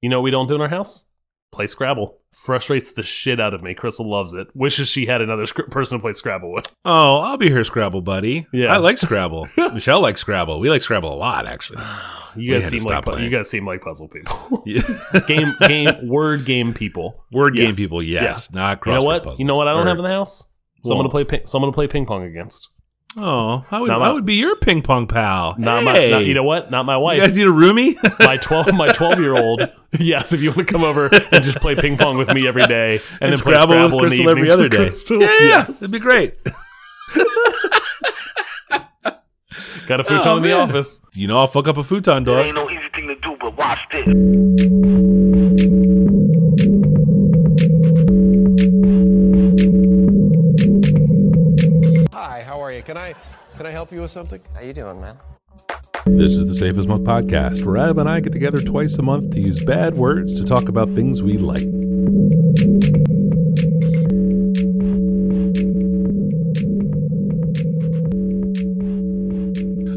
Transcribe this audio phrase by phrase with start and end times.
[0.00, 1.04] You know what we don't do in our house?
[1.50, 2.18] Play Scrabble.
[2.32, 3.72] Frustrates the shit out of me.
[3.74, 4.48] Crystal loves it.
[4.54, 6.74] Wishes she had another person to play Scrabble with.
[6.84, 8.46] Oh, I'll be her Scrabble buddy.
[8.52, 8.72] Yeah.
[8.72, 9.46] I like Scrabble.
[9.56, 10.58] Michelle likes Scrabble.
[10.60, 11.82] We like Scrabble a lot, actually.
[12.36, 13.24] You guys seem like playing.
[13.24, 14.62] you guys seem like puzzle people.
[14.66, 14.82] Yeah.
[15.26, 17.24] game game word game people.
[17.32, 19.22] Word game people, yes, not crossword You know what?
[19.24, 19.38] puzzles.
[19.40, 20.46] You know what I don't Or- have in the house?
[20.84, 22.68] Someone to play someone to play ping pong against.
[23.16, 25.54] Oh, I would, Not I would be your ping pong pal.
[25.58, 25.84] Not hey.
[25.84, 26.70] my not, you know what?
[26.70, 27.16] Not my wife.
[27.16, 27.30] You wife.
[27.30, 28.18] guys need a roomie?
[28.20, 29.62] my 12 my 12 year old
[29.98, 32.66] yes if you want to come over and just play ping pong with me every
[32.66, 34.76] day and, then play Scrabble with Scrabble in the Crystal every other day.
[34.76, 35.20] Crystal.
[35.22, 36.34] Yeah, yeah, yes it'd be great.
[39.86, 42.26] got a futon Oh, in the office You know, I'll fuck up a futon It
[42.26, 42.44] dog.
[42.44, 44.06] ain't no easy thing to do, but watch this.
[52.88, 53.14] Can I
[53.58, 54.40] can I help you with something?
[54.54, 55.18] How you doing, man?
[56.06, 59.02] This is the Safe as Milk podcast, where Ab and I get together twice a
[59.02, 61.64] month to use bad words to talk about things we like.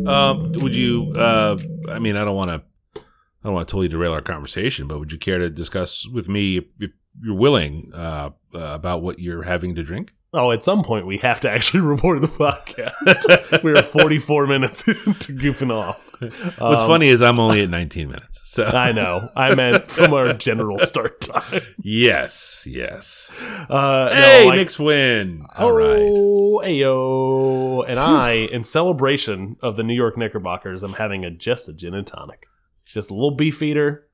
[0.06, 1.14] Um, would you?
[1.16, 1.58] Uh,
[1.88, 2.62] I mean, I don't want to.
[2.98, 6.28] I don't want to totally derail our conversation, but would you care to discuss with
[6.28, 6.92] me, if, if
[7.24, 10.12] you're willing, uh, uh, about what you're having to drink?
[10.34, 15.34] Oh at some point we have to actually report the podcast we're 44 minutes into
[15.34, 18.40] goofing off What's Um, funny is I'm only at 19 minutes.
[18.46, 23.30] So i know i meant from our general start time yes, yes.
[23.70, 25.46] uh Hey, no, like- Knicks win.
[25.58, 26.02] All right.
[26.02, 27.86] Oh, ayo.
[27.90, 31.94] And I, in celebration of the New York Knickerbockers, I'm having a just a gin
[31.94, 32.48] and tonic.
[32.86, 34.08] Just a little Beefeater,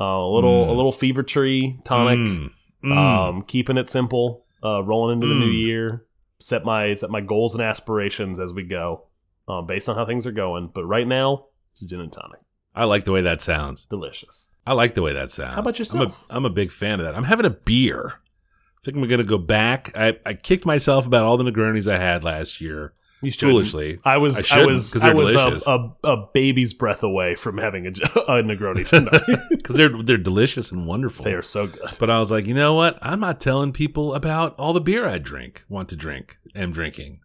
[0.00, 0.68] uh, a little Mm.
[0.68, 2.18] a little Fever-Tree tonic.
[2.18, 2.50] Mm,
[2.84, 2.96] mm.
[2.96, 5.64] Um, keeping it simple, uh, rolling into the new Mm.
[5.64, 6.06] year.
[6.40, 9.04] Set my set my goals and aspirations as we go,
[9.48, 10.70] um, based on how things are going.
[10.74, 12.40] But right now, it's a gin and tonic.
[12.74, 13.84] I like the way that sounds.
[13.86, 14.50] Delicious.
[14.66, 15.54] I like the way that sounds.
[15.54, 16.26] How about I'm yourself?
[16.30, 17.14] a, I'm a big fan of that.
[17.14, 18.14] I'm having a beer.
[18.16, 19.92] I think I'm going to go back.
[19.96, 22.92] I, I kicked myself about all the Negronis I had last year.
[23.24, 23.52] You shouldn't.
[23.52, 23.98] Foolishly.
[24.04, 27.86] I was I I, was I was a, a, a baby's breath away from having
[27.86, 29.40] a Negroni tonight.
[29.50, 31.24] Because they're, they're delicious and wonderful.
[31.24, 31.80] they are so good.
[31.98, 32.98] But I was like, you know what?
[33.00, 37.20] I'm not telling people about all the beer I drink, want to drink, am drinking.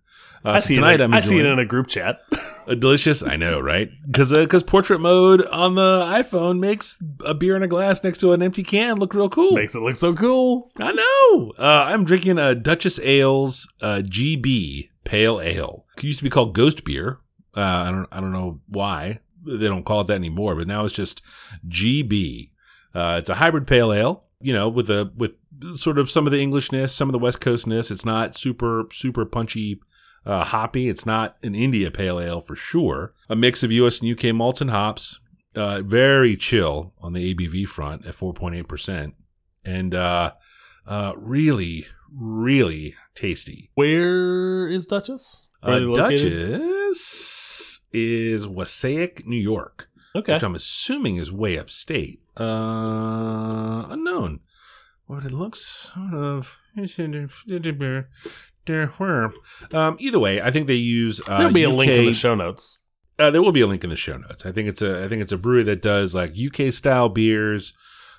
[0.46, 1.02] Uh, I so see tonight it.
[1.02, 2.22] I'm I see it in a group chat.
[2.68, 3.90] A delicious, I know, right?
[4.06, 8.32] Because because portrait mode on the iPhone makes a beer in a glass next to
[8.32, 9.52] an empty can look real cool.
[9.52, 10.72] Makes it look so cool.
[10.80, 11.54] I know.
[11.58, 15.86] Uh, I'm drinking a Duchess Ales uh, GB Pale Ale.
[15.98, 17.18] It used to be called Ghost Beer.
[17.58, 20.86] Uh, I don't I don't know why they don't call it that anymore, but now
[20.86, 21.24] it's just
[21.68, 22.52] GB.
[22.94, 24.26] Uh, it's a hybrid pale ale.
[24.40, 25.32] You know, with a with
[25.74, 27.90] sort of some of the Englishness, some of the West Coastness.
[27.90, 29.82] It's not super super punchy.
[30.28, 30.90] Uh, hoppy.
[30.90, 33.14] It's not an India Pale Ale for sure.
[33.30, 34.00] A mix of U.S.
[34.00, 34.32] and U.K.
[34.34, 35.20] malts and hops.
[35.56, 39.14] Uh, very chill on the ABV front at 4.8%.
[39.66, 40.34] And uh,
[40.86, 43.70] uh, really, really tasty.
[43.76, 45.50] Where is Duchess?
[45.64, 46.60] Uh, are they located?
[46.60, 50.34] Duchess is Wassaic, New York, Okay.
[50.34, 52.22] which I'm assuming is way upstate.
[52.40, 54.40] Uh, unknown.
[55.06, 56.58] What it looks sort of.
[59.72, 61.20] Um, either way, I think they use.
[61.28, 62.78] Uh, There'll be a link in the show notes.
[63.18, 64.46] uh, there will be a link in the show notes.
[64.46, 67.74] I think it's a I think it's a brewery that does like UK style beers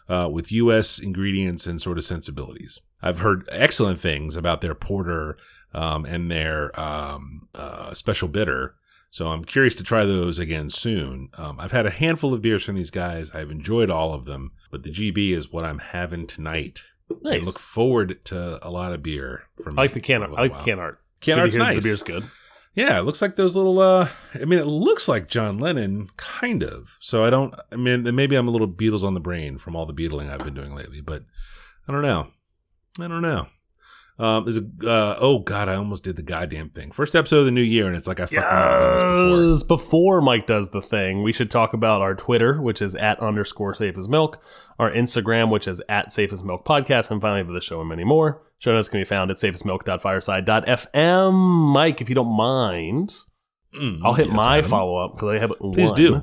[0.08, 2.80] uh, with US ingredients and sort of sensibilities.
[3.02, 5.36] I've heard excellent things about their porter
[5.72, 8.74] um, and their um, uh, special bitter.
[9.10, 11.30] So I'm curious to try those again soon.
[11.36, 13.32] Um, I've had a handful of beers from these guys.
[13.32, 16.82] I've enjoyed all of them, but the GB is what I'm having tonight.
[17.22, 17.42] Nice.
[17.42, 19.78] I look forward to a lot of beer from.
[19.78, 20.30] I like the can art.
[20.36, 21.00] I like the can art.
[21.20, 21.82] Can Good art's nice.
[21.82, 22.24] The beer's good.
[22.74, 23.80] Yeah, it looks like those little.
[23.80, 26.96] uh I mean, it looks like John Lennon, kind of.
[27.00, 27.52] So I don't.
[27.72, 30.44] I mean, maybe I'm a little Beatles on the brain from all the Beatling I've
[30.44, 31.24] been doing lately, but
[31.88, 32.28] I don't know.
[32.98, 33.46] I don't know.
[34.18, 34.64] Um, there's a.
[34.86, 36.90] Uh, oh God, I almost did the goddamn thing.
[36.90, 39.78] First episode of the new year, and it's like I fucking done this before.
[39.78, 43.72] Before Mike does the thing, we should talk about our Twitter, which is at underscore
[43.72, 44.42] safe as milk,
[44.78, 47.88] our Instagram, which is at safe as milk podcast, and finally for the show and
[47.88, 48.42] many more.
[48.58, 51.32] Show notes can be found at safeasmilk.fireside.fm.
[51.72, 53.14] Mike, if you don't mind,
[53.74, 55.96] Mm, I'll hit yes, my follow up because I have Please one.
[55.96, 56.16] do.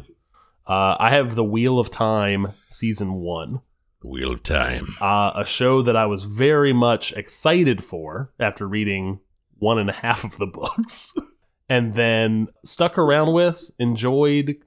[0.68, 3.62] Uh, I have the Wheel of Time season one.
[4.02, 4.96] The Wheel of Time.
[5.02, 9.20] uh, a show that I was very much excited for after reading
[9.58, 11.14] one and a half of the books,
[11.70, 14.58] and then stuck around with, enjoyed,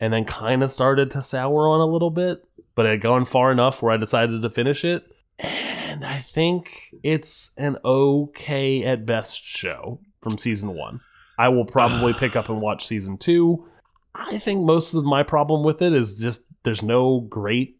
[0.00, 2.42] and then kind of started to sour on a little bit.
[2.74, 5.04] But it had gone far enough where I decided to finish it,
[5.38, 11.00] and I think it's an okay at best show from season one.
[11.38, 13.66] I will probably pick up and watch season two.
[14.14, 17.79] I think most of my problem with it is just there's no great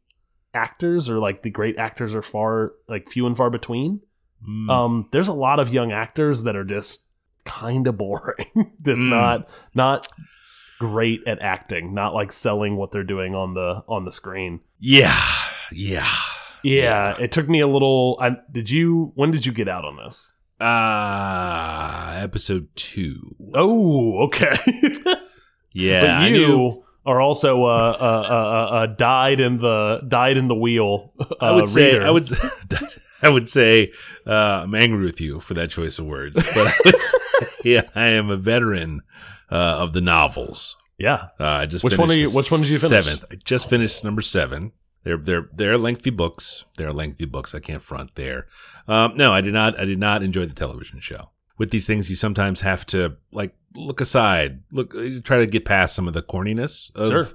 [0.54, 4.00] actors or like the great actors are far like few and far between.
[4.48, 4.70] Mm.
[4.70, 7.06] Um, there's a lot of young actors that are just
[7.44, 8.46] kind of boring,
[8.82, 9.10] just Mm.
[9.10, 10.08] not not
[10.78, 14.60] great at acting, not like selling what they're doing on the on the screen.
[14.78, 15.22] yeah,
[15.72, 16.14] yeah.
[16.62, 18.18] Yeah, it took me a little.
[18.20, 19.12] I, did you?
[19.14, 20.34] When did you get out on this?
[20.60, 23.34] Uh episode two.
[23.54, 24.52] Oh, okay.
[25.72, 30.00] Yeah, but I you knew- are also uh, uh, uh, uh, uh, died in the
[30.06, 31.12] died in the wheel.
[31.20, 32.06] Uh, I would say reader.
[32.06, 32.28] I would
[33.22, 33.92] I would say
[34.26, 34.32] uh,
[34.64, 37.18] I'm angry with you for that choice of words, but I would say,
[37.64, 39.02] yeah, I am a veteran
[39.50, 40.76] uh, of the novels.
[40.98, 41.28] Yeah.
[41.38, 43.04] Uh, I just Which one are you- which one did you finish?
[43.06, 43.24] Seventh.
[43.30, 44.72] I just finished number seven.
[45.04, 46.66] They're they're they're lengthy books.
[46.76, 47.54] They're lengthy books.
[47.54, 48.46] I can't front there.
[48.86, 49.78] Um, no, I did not.
[49.80, 51.30] I did not enjoy the television show.
[51.56, 54.92] With these things, you sometimes have to like look aside, look,
[55.24, 57.28] try to get past some of the corniness of Sure.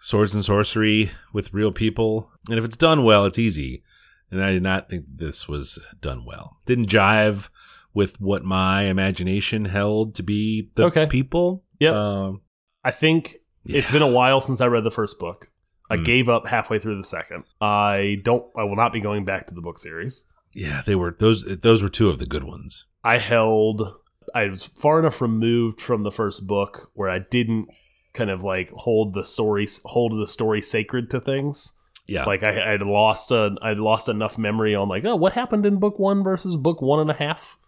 [0.00, 2.30] swords and sorcery with real people.
[2.48, 3.82] And if it's done well, it's easy.
[4.30, 6.58] And I did not think this was done well.
[6.66, 7.48] Didn't jive
[7.94, 11.06] with what my imagination held to be the Okay.
[11.06, 11.64] people.
[11.80, 11.94] Yep.
[11.94, 12.42] Um,
[12.84, 15.50] I think it's been a while since I read the first book.
[15.90, 16.04] I Mm.
[16.04, 17.44] gave up halfway through the second.
[17.60, 18.44] I don't.
[18.56, 20.24] I will not be going back to the book series.
[20.52, 21.44] Yeah, they were those.
[21.44, 22.84] Those were two of the good ones.
[23.02, 23.94] I held.
[24.34, 27.68] I was far enough removed from the first book where I didn't
[28.14, 31.72] kind of like hold the story hold the story sacred to things.
[32.06, 35.66] Yeah, Like I, I'd lost a, I'd lost enough memory on like, oh, what happened
[35.66, 37.58] in book one versus book one and a half.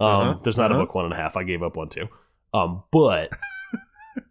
[0.00, 0.80] Um, Uh-huh, there's not uh-huh.
[0.80, 1.36] a book one and a half.
[1.36, 2.08] I gave up on two.
[2.52, 3.30] Um, but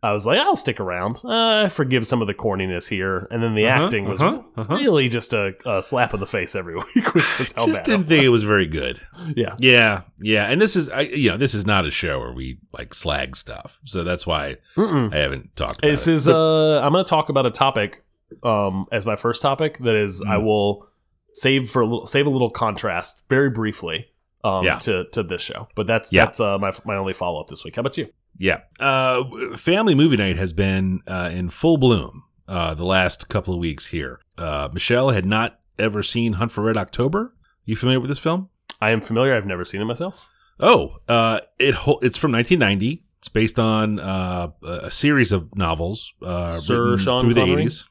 [0.03, 1.21] I was like, I'll stick around.
[1.23, 4.41] Uh, I forgive some of the corniness here, and then the Uh-huh, acting was uh-huh,
[4.57, 4.75] uh-huh.
[4.75, 7.85] really just a, a slap in the face every week, which is how just bad.
[7.85, 8.99] didn't think it was very good.
[9.35, 12.31] Yeah, Yeah, yeah, and this is I you know this is not a show where
[12.33, 15.13] we like slag stuff, so that's why Mm-mm.
[15.13, 16.13] I haven't talked about This it.
[16.13, 18.03] is But- uh I'm going to talk about a topic
[18.43, 20.43] um as my first topic that is I Mm.
[20.43, 20.87] will
[21.33, 24.07] save for a little save a little contrast very briefly
[24.43, 24.79] um Yeah.
[24.79, 25.67] to to this show.
[25.75, 26.25] But that's Yeah.
[26.25, 27.75] that's uh my my only follow up this week.
[27.75, 28.07] How about you?
[28.39, 28.61] Yeah.
[28.79, 33.59] Uh, family movie night has been uh, in full bloom uh, the last couple of
[33.59, 34.19] weeks here.
[34.37, 37.33] Uh, Michelle had not ever seen Hunt for Red October.
[37.65, 38.49] You familiar with this film?
[38.79, 39.35] I am familiar.
[39.35, 40.29] I've never seen it myself.
[40.59, 43.03] Oh, uh, it it's from 1990.
[43.19, 47.65] It's based on uh, a series of novels uh, Sir Sean through Connery?
[47.65, 47.83] the 80s.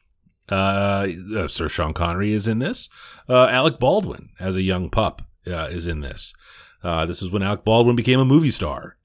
[0.49, 2.89] Uh, uh, Sir Sean Connery is in this.
[3.29, 6.33] Uh, Alec Baldwin, as a young pup, uh, is in this.
[6.83, 8.97] Uh, this is when Alec Baldwin became a movie star.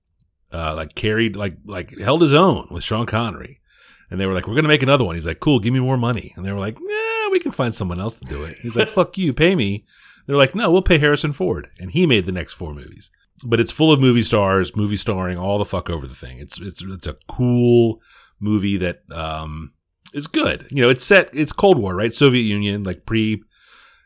[0.53, 3.61] Uh, like carried, like like held his own with Sean Connery,
[4.09, 5.97] and they were like, "We're gonna make another one." He's like, "Cool, give me more
[5.97, 8.75] money." And they were like, "Yeah, we can find someone else to do it." He's
[8.75, 9.85] like, "Fuck you, pay me."
[10.27, 13.09] They're like, "No, we'll pay Harrison Ford," and he made the next four movies
[13.43, 16.37] but it's full of movie stars, movie starring all the fuck over the thing.
[16.39, 18.01] It's it's it's a cool
[18.39, 19.73] movie that um
[20.13, 20.67] is good.
[20.69, 22.13] You know, it's set it's Cold War, right?
[22.13, 23.41] Soviet Union, like pre,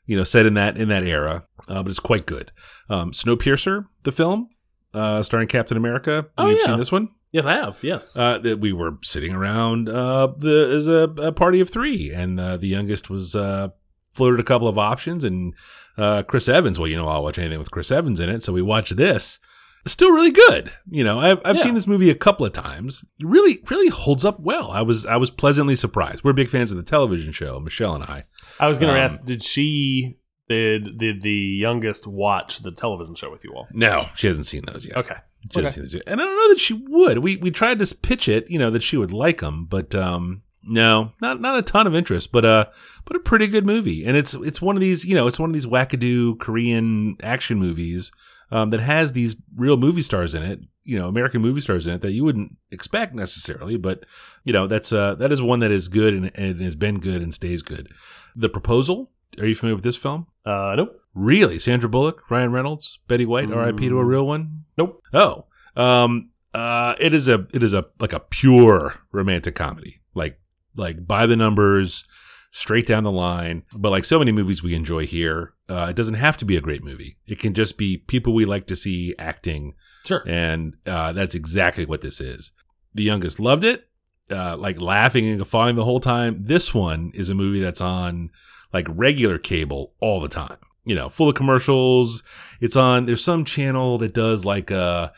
[0.06, 2.52] you know, set in that in that era, uh, but it's quite good.
[2.90, 4.50] Um, Snowpiercer, the film,
[4.96, 6.28] uh, starring Captain America.
[6.38, 6.66] Oh, You've yeah.
[6.68, 7.10] seen this one?
[7.32, 7.84] Yes, I have.
[7.84, 8.16] Yes.
[8.16, 12.40] Uh, that we were sitting around uh, the as a, a party of three, and
[12.40, 13.70] uh, the youngest was uh,
[14.14, 15.54] floated a couple of options, and
[15.98, 16.80] uh, Chris Evans.
[16.80, 19.40] Well, you know, I'll watch anything with Chris Evans in it, so we watched this.
[19.84, 20.72] It's still really good.
[20.90, 21.64] You know, I've I've Yeah.
[21.64, 23.04] seen this movie a couple of times.
[23.20, 24.72] It really, really holds up well.
[24.72, 26.24] I was I was pleasantly surprised.
[26.24, 28.24] We're big fans of the television show, Michelle and I.
[28.60, 33.16] I was going to um, ask did she did did the youngest watch the television
[33.16, 33.68] show with you all?
[33.72, 34.98] No, she hasn't seen those yet.
[34.98, 35.16] Okay.
[35.52, 36.04] She hasn't seen those yet.
[36.08, 37.20] And I don't know that she would.
[37.20, 40.44] We we tried to pitch it, you know, that she would like them, but um,
[40.64, 42.32] no, not not a ton of interest.
[42.32, 42.66] But uh,
[43.06, 45.50] but a pretty good movie, and it's it's one of these, you know, it's one
[45.50, 48.12] of these wackadoo Korean action movies
[48.52, 51.94] um, that has these real movie stars in it, you know, American movie stars in
[51.94, 53.78] it that you wouldn't expect necessarily.
[53.78, 54.06] But
[54.44, 57.22] you know, that's uh that is one that is good and, and has been good
[57.22, 57.92] and stays good.
[58.36, 59.12] The Proposal.
[59.39, 60.27] Are you familiar with this film?
[60.46, 61.01] Uh nope.
[61.13, 63.88] Really, Sandra Bullock, Ryan Reynolds, Betty White, R.I.P.
[63.88, 64.08] to a Mm.
[64.08, 64.65] real one.
[64.77, 65.01] Nope.
[65.13, 65.46] Oh,
[65.77, 70.39] um, uh, it is a it is a like a pure romantic comedy, like
[70.75, 72.04] like by the numbers,
[72.51, 73.63] straight down the line.
[73.74, 76.62] But like so many movies we enjoy here, uh, it doesn't have to be a
[76.62, 77.18] great movie.
[77.27, 79.74] It can just be people we like to see acting,
[80.06, 80.22] Sure.
[80.27, 82.51] and uh, that's exactly what this is.
[82.94, 83.88] The youngest loved it,
[84.30, 86.44] uh, like laughing and guffawing the whole time.
[86.44, 88.32] This one is a movie that's on
[88.75, 90.58] like regular cable all the time.
[90.84, 92.22] You know, full of commercials.
[92.62, 93.05] It's on.
[93.08, 95.10] There's some channel that does like uh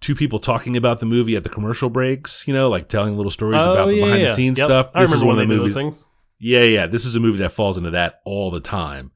[0.00, 2.48] two people talking about the movie at the commercial breaks.
[2.48, 4.66] You know, like telling little stories about the behind the scenes Oh, Yep.
[4.68, 4.90] stuff.
[4.94, 5.74] I This is remember one of the movies.
[5.74, 6.08] those things.
[6.40, 6.86] Yeah, yeah.
[6.88, 9.12] This is a movie that falls into that all the time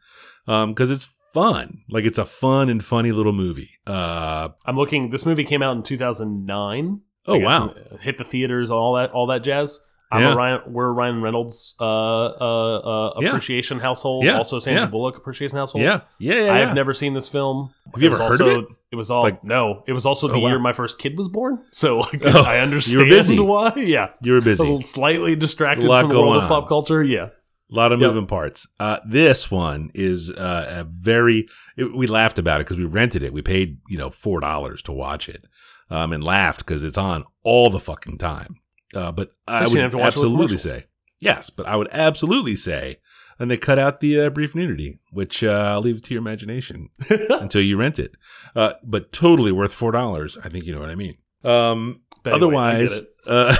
[0.46, 1.78] because it's fun.
[1.90, 3.70] Like it's a fun and funny little movie.
[3.84, 5.10] Uh, I'm looking.
[5.10, 7.00] This movie came out in 2009.
[7.28, 7.74] Oh, wow.
[8.00, 9.80] hit the theaters, all that, all that jazz.
[10.10, 10.32] I'm Yeah.
[10.32, 10.60] a Ryan.
[10.68, 13.28] We're a Ryan Reynolds uh, uh, uh, Yeah.
[13.28, 14.24] appreciation household.
[14.24, 14.88] Yeah, Also, Sandra yeah.
[14.90, 15.82] Bullock appreciation household.
[15.84, 16.40] Yeah, yeah, yeah.
[16.40, 16.66] I yeah.
[16.66, 17.70] have never seen this film.
[17.94, 18.64] Have you It ever heard of it?
[18.92, 19.82] It was all Like- no.
[19.88, 20.48] It was also the Oh, wow.
[20.48, 21.58] year my first kid was born.
[21.72, 23.40] So like, Oh, I you understand were busy.
[23.40, 23.72] why.
[23.76, 24.62] Yeah, You were a busy.
[24.62, 27.02] little slightly distracted from the world going of pop culture.
[27.02, 27.30] Yeah,
[27.70, 28.08] A lot of Yep.
[28.08, 28.64] moving parts.
[28.78, 31.48] Uh, this one is uh, a very.
[31.76, 33.32] It, we laughed about it because we rented it.
[33.32, 35.44] We paid you know four dollars to watch it,
[35.90, 38.54] um, and laughed because it's on all the fucking time.
[38.94, 40.84] Uh, but I would have to watch it with absolutely say
[41.20, 41.50] yes.
[41.50, 42.98] But I would absolutely say,
[43.38, 46.20] and they cut out the uh, brief nudity, which uh, I'll leave it to your
[46.20, 48.12] imagination until you rent it.
[48.54, 50.38] Uh, but totally worth four dollars.
[50.42, 51.16] I think you know what I mean.
[51.44, 53.56] Um, anyway, otherwise, uh,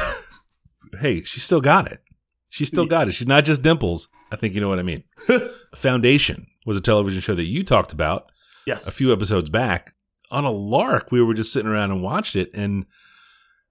[1.01, 2.01] hey, she still got it.
[2.51, 3.13] She still got it.
[3.13, 4.09] She's not just dimples.
[4.33, 5.05] I think you know what I mean.
[5.75, 8.31] Foundation was a television show that you talked about
[8.67, 9.95] yes, a few episodes back.
[10.31, 12.87] On a lark, we were just sitting around and watched it, and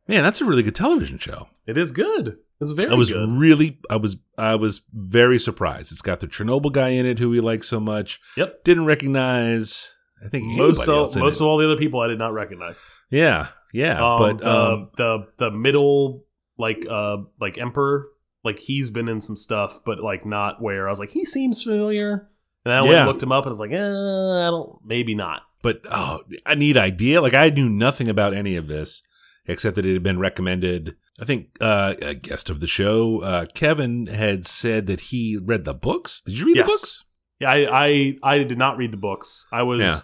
[0.07, 1.47] man, that's a really good television show.
[1.67, 2.37] It is good.
[2.61, 3.27] It's very I was good.
[3.37, 5.91] really, I was, I was very surprised.
[5.91, 8.21] It's got the Chernobyl guy in it, who we like so much.
[8.37, 8.63] Yep.
[8.63, 9.91] Didn't recognize.
[10.25, 11.41] I think Most of most it.
[11.43, 12.83] of all the other people I did not recognize.
[13.09, 16.23] yeah, yeah, Um, but the, um, the the middle
[16.57, 18.07] like uh like emperor
[18.43, 21.61] like he's been in some stuff, but like not where I was like he seems
[21.61, 22.29] familiar.
[22.63, 23.05] And I went Yeah.
[23.05, 25.41] looked him up and I was like, eh, I don't maybe not.
[25.61, 27.21] but oh, I need idea.
[27.21, 29.01] Like I knew nothing about any of this
[29.47, 30.95] except that it had been recommended.
[31.19, 35.63] I think uh, a guest of the show, uh, Kevin, had said that he read
[35.65, 36.21] the books.
[36.21, 36.65] Did you read Yes.
[36.65, 37.03] the books?
[37.39, 39.47] Yeah, I, I I did not read the books.
[39.51, 39.95] I was Yeah.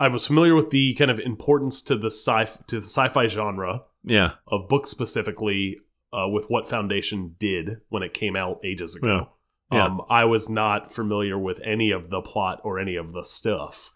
[0.00, 3.82] I was familiar with the kind of importance to the sci to the sci-fi genre
[4.04, 5.78] Yeah, of books specifically
[6.12, 9.30] uh, with what Foundation did when it came out ages ago.
[9.70, 9.84] Yeah.
[9.84, 13.90] Um, I was not familiar with any of the plot or any of the stuff.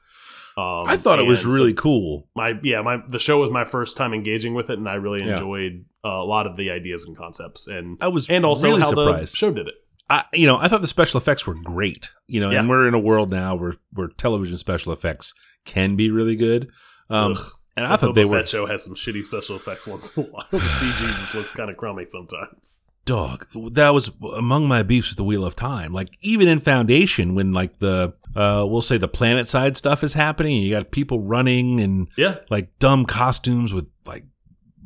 [0.57, 2.29] Um, I thought it was and so really cool.
[2.37, 5.21] my yeah my the show was my first time engaging with it, and I really
[5.21, 5.33] Yeah.
[5.35, 8.83] enjoyed uh, a lot of the ideas and concepts, and I was and also really
[8.83, 9.33] how surprised.
[9.33, 9.75] the show did it.
[10.11, 12.11] I, you know, I thought the special effects were great.
[12.27, 12.59] You know, Yeah.
[12.61, 15.33] and we're in a world now where where television special effects
[15.65, 16.69] can be really good.
[17.09, 17.39] Um, Ugh.
[17.77, 20.15] and The I thought they Boba were Fett show has some shitty special effects once
[20.17, 20.47] in a while.
[20.51, 22.85] The CG just looks kind of crummy sometimes.
[23.05, 27.35] Dog that was among my beefs with the wheel of time like even in foundation
[27.35, 30.91] when like the uh we'll say the planet side stuff is happening and you got
[30.93, 34.25] people running and Yeah, like dumb costumes with like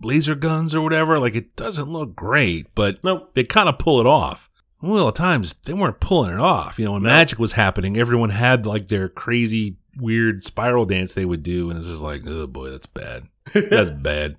[0.02, 3.34] laser guns or whatever like it doesn't look great but nope.
[3.34, 6.84] they kind of pull it off wheel of times they weren't pulling it off you
[6.86, 7.08] know when No.
[7.10, 11.78] magic was happening everyone had like their crazy weird spiral dance they would do and
[11.78, 14.36] it's just like oh boy that's bad that's bad.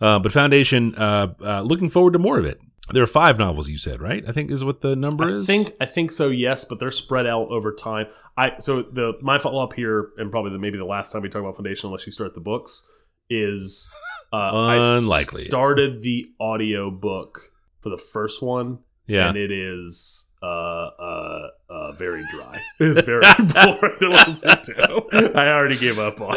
[0.00, 2.60] Uh, but Foundation, uh, uh, looking forward to more of it.
[2.92, 4.24] There are five novels, you said, right?
[4.26, 5.46] I think is what the number I is.
[5.46, 6.28] think I think so.
[6.28, 8.06] Yes, but they're spread out over time.
[8.36, 11.28] I so the my follow up here, and probably the, maybe the last time we
[11.28, 12.88] talk about Foundation, unless you start the books,
[13.28, 13.90] is
[14.32, 14.50] uh,
[14.98, 15.44] Unlikely.
[15.44, 19.28] I started the audio book for the first one, Yeah.
[19.28, 22.60] and it is uh uh uh very dry.
[22.80, 23.20] It's very
[23.52, 25.32] boring to listen to.
[25.36, 26.34] I already gave up on.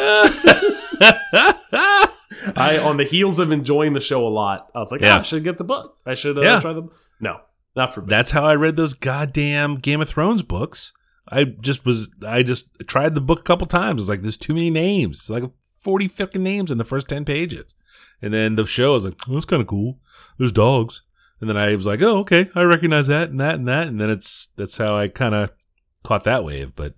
[2.56, 5.16] I on the heels of enjoying the show a lot, I was like, Yeah.
[5.16, 5.98] oh, I should get the book.
[6.06, 6.60] I should uh, Yeah.
[6.60, 6.90] try them.
[7.20, 7.40] No,
[7.76, 8.06] not for me.
[8.08, 10.92] That's how I read those goddamn Game of Thrones books.
[11.28, 14.02] I just was, I just tried the book a couple times.
[14.02, 15.18] It's like there's too many names.
[15.20, 15.44] It's like
[15.78, 17.74] forty fucking names in the first ten pages,
[18.20, 19.98] and then the show I was like, oh, that's kind of cool.
[20.38, 21.02] There's dogs,
[21.40, 24.00] and then I was like, oh, okay, I recognize that and that and that, and
[24.00, 25.50] then it's that's how I kind of
[26.02, 26.74] caught that wave.
[26.74, 26.94] But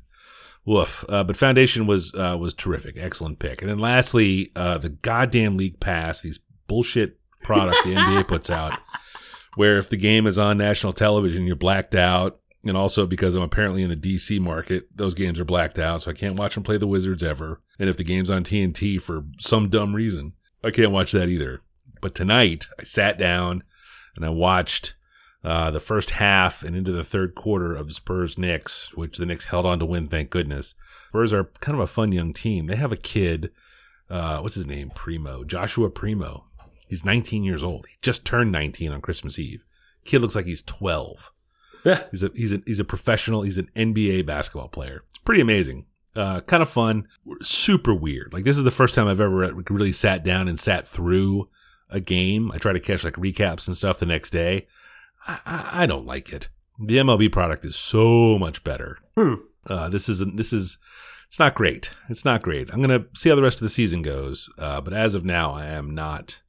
[0.65, 1.05] woof.
[1.09, 3.63] Uh, but Foundation was uh, was terrific, excellent pick.
[3.63, 8.79] And then lastly, uh, the goddamn league pass, these bullshit product the NBA puts out,
[9.57, 12.41] where if the game is on national television, you're blacked out.
[12.67, 16.11] And also because I'm apparently in the DC market, those games are blacked out, so
[16.11, 17.61] I can't watch them play the Wizards ever.
[17.79, 21.61] And if the game's on TNT for some dumb reason, I can't watch that either.
[22.01, 23.63] But tonight, I sat down
[24.17, 24.95] and I watched
[25.45, 29.47] uh, the first half and into the third quarter of Spurs Knicks, which the Knicks
[29.47, 30.75] held on to win, thank goodness.
[31.09, 32.67] Spurs are kind of a fun young team.
[32.67, 33.51] They have a kid,
[34.09, 34.91] uh, what's his name?
[34.95, 36.47] Primo, Joshua Primo.
[36.89, 37.87] He's 19 years old.
[37.87, 39.65] He just turned 19 on Christmas Eve.
[40.05, 41.31] Kid looks like he's 12.
[41.85, 42.05] Yeah.
[42.11, 43.43] He's a he's a he's a professional.
[43.43, 45.05] He's an NBA basketball player.
[45.11, 45.87] It's pretty amazing.
[46.17, 47.09] Uh, kind of fun.
[47.43, 48.33] Super weird.
[48.33, 51.49] Like this is the first time I've ever really sat down and sat through
[51.91, 52.51] a game.
[52.53, 54.67] I try to catch like recaps and stuff the next day.
[55.27, 56.49] I, I, I don't like it.
[56.79, 58.99] The MLB product is so much better.
[59.17, 59.35] Hmm.
[59.69, 60.37] Uh, this isn't.
[60.37, 60.79] this is
[61.29, 61.91] it's not great.
[62.09, 62.73] It's not great.
[62.73, 64.49] I'm gonna see how the rest of the season goes.
[64.59, 66.43] Uh, but as of now, I am not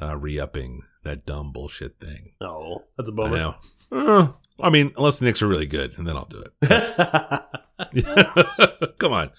[0.00, 2.32] uh, re-upping that dumb bullshit thing.
[2.40, 3.36] Oh, that's a bummer.
[3.36, 3.54] know.
[3.90, 4.28] Uh,
[4.60, 7.44] I mean, unless the Knicks are really good, and then I'll do it.
[8.98, 9.30] Come on,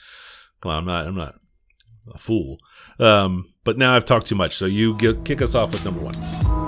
[0.62, 0.78] come on.
[0.78, 1.08] I'm not.
[1.08, 1.36] I'm not
[2.14, 2.58] a fool.
[3.00, 6.02] Um, but now I've talked too much, so you get, kick us off with number
[6.02, 6.59] one.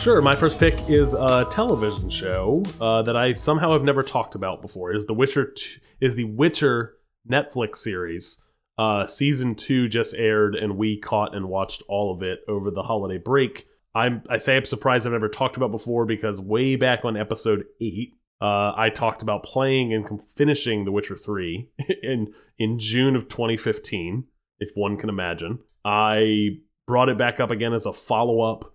[0.00, 0.22] Sure.
[0.22, 4.62] My first pick is a television show uh, that I somehow have never talked about
[4.62, 4.94] before.
[4.94, 5.54] Is the Witcher.
[6.00, 6.94] Is the Witcher
[7.30, 8.42] Netflix series.
[8.78, 12.82] Uh, season two just aired, and we caught and watched all of it over the
[12.82, 13.66] holiday break.
[13.94, 17.66] I'm I say I'm surprised I've never talked about before because way back on episode
[17.78, 21.68] eight, uh, I talked about playing and finishing The Witcher three
[22.02, 24.24] in in June of 2015,
[24.60, 25.58] if one can imagine.
[25.84, 28.72] I brought it back up again as a follow up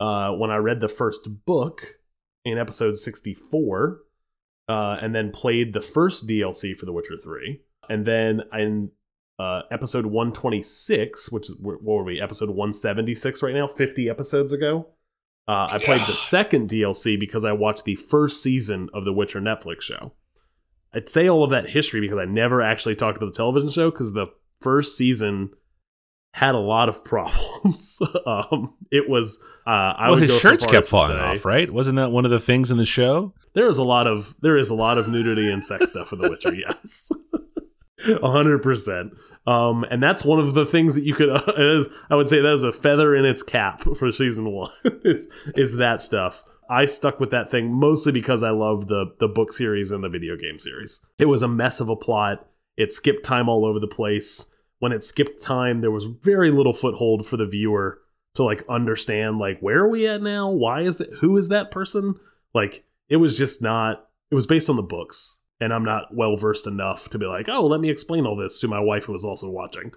[0.00, 1.96] uh, when I read the first book
[2.44, 4.00] in episode 64,
[4.68, 7.60] uh, and then played the first DLC for The Witcher 3.
[7.88, 8.90] And then in
[9.38, 14.88] uh, episode 126, which is, what were we, episode 176 right now, 50 episodes ago,
[15.46, 19.40] uh, I played the second DLC because I watched the first season of The Witcher
[19.40, 20.12] Netflix show.
[20.92, 23.90] I'd say all of that history because I never actually talked about the television show
[23.90, 24.26] because the
[24.60, 25.50] first season
[26.32, 28.00] had a lot of problems.
[28.26, 31.44] um, it was uh, I well, would his so shirts far kept falling say- off,
[31.44, 31.70] right?
[31.72, 33.34] Wasn't that one of the things in the show?
[33.54, 36.20] There is a lot of there is a lot of nudity and sex stuff in
[36.20, 36.54] The Witcher.
[36.54, 37.10] Yes,
[38.22, 39.12] a hundred percent.
[39.46, 41.30] Um, and that's one of the things that you could.
[41.30, 44.70] Uh, is, I would say that is a feather in its cap for season one.
[45.04, 46.44] is is that stuff?
[46.70, 50.08] I stuck with that thing mostly because I love the the book series and the
[50.10, 51.00] video game series.
[51.18, 52.46] It was a mess of a plot.
[52.76, 54.54] It skipped time all over the place.
[54.78, 58.00] When it skipped time, there was very little foothold for the viewer
[58.34, 60.48] to like understand like where are we at now?
[60.48, 61.12] Why is that?
[61.20, 62.14] Who is that person?
[62.54, 64.08] Like it was just not.
[64.30, 67.48] It was based on the books, and I'm not well versed enough to be like,
[67.48, 69.92] oh, let me explain all this to my wife who was also watching.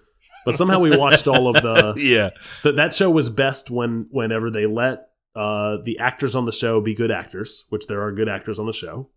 [0.45, 2.31] But somehow we watched all of the yeah.
[2.63, 6.81] that that show was best when whenever they let uh the actors on the show
[6.81, 9.09] be good actors, which there are good actors on the show.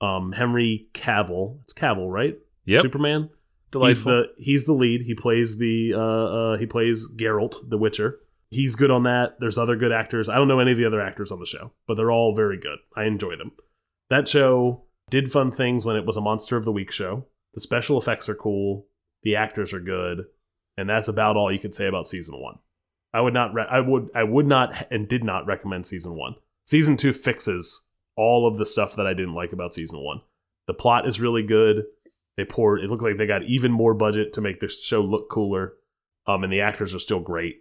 [0.00, 2.36] Um Henry Cavill, it's Cavill, right?
[2.64, 2.82] Yep.
[2.82, 3.30] Superman.
[3.72, 4.12] Delightful.
[4.12, 5.00] He's the he's the lead.
[5.02, 8.20] He plays the uh, uh he plays Geralt, the Witcher.
[8.50, 9.40] He's good on that.
[9.40, 10.28] There's other good actors.
[10.28, 12.58] I don't know any of the other actors on the show, but they're all very
[12.58, 12.78] good.
[12.94, 13.52] I enjoy them.
[14.10, 17.26] That show did fun things when it was a Monster of the Week show.
[17.54, 18.86] The special effects are cool.
[19.22, 20.26] The actors are good,
[20.76, 22.58] and that's about all you could say about season one.
[23.14, 23.52] I would not.
[23.58, 24.10] I would.
[24.14, 26.34] I would not and did not recommend season one.
[26.66, 30.20] Season two fixes all of the stuff that I didn't like about season one.
[30.66, 31.84] The plot is really good.
[32.36, 32.80] They poured.
[32.80, 35.74] It looked like they got even more budget to make this show look cooler.
[36.26, 37.56] Um, and the actors are still great.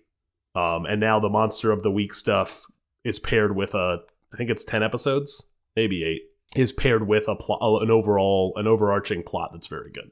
[0.55, 2.65] Um, and now the monster of the week stuff
[3.03, 3.99] is paired with a.
[4.33, 6.21] I think it's ten episodes, maybe eight.
[6.55, 10.11] Is paired with a plot, an overall, an overarching plot that's very good.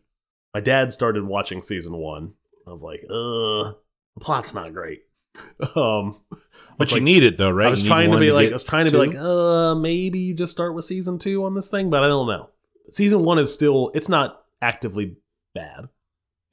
[0.53, 2.33] My dad started watching season one.
[2.65, 3.75] I was like, "Uh,
[4.15, 5.01] the plot's not great."
[5.75, 7.67] um, But was you like- need it though, right?
[7.67, 9.75] I was You need trying to be like, I was trying to be like, uh,
[9.75, 12.49] maybe you just start with season two on this thing, but I don't know.
[12.89, 15.17] Season one is still, it's not actively
[15.53, 15.89] bad.